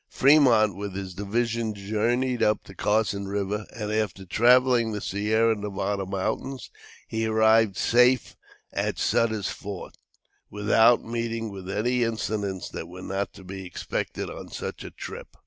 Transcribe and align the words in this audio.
Fremont, 0.09 0.75
with 0.75 0.95
his 0.95 1.13
division, 1.13 1.75
journeyed 1.75 2.41
up 2.41 2.63
the 2.63 2.73
Carson 2.73 3.27
River, 3.27 3.67
and 3.71 3.91
after 3.91 4.25
traversing 4.25 4.93
the 4.93 4.99
Sierra 4.99 5.55
Nevada 5.55 6.07
Mountains, 6.07 6.71
he 7.07 7.27
arrived 7.27 7.77
safe 7.77 8.35
at 8.73 8.97
Sutter's 8.97 9.49
Fort, 9.49 9.95
without 10.49 11.03
meeting 11.03 11.51
with 11.51 11.69
any 11.69 12.03
incidents 12.03 12.67
that 12.69 12.87
were 12.87 13.03
not 13.03 13.31
to 13.33 13.43
be 13.43 13.63
expected 13.63 14.27
on 14.27 14.49
such 14.49 14.83
a 14.83 14.89
trip. 14.89 15.37